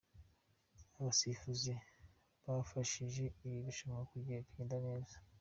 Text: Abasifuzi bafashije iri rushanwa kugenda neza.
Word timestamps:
Abasifuzi 0.99 1.71
bafashije 2.45 3.23
iri 3.45 3.57
rushanwa 3.65 4.01
kugenda 4.11 4.75
neza. 4.87 5.15